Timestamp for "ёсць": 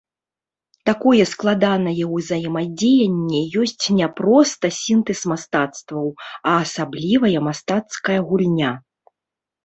3.63-3.85